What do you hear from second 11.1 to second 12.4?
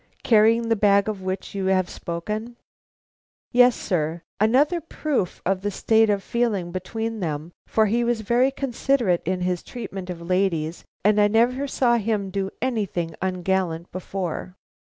I never saw him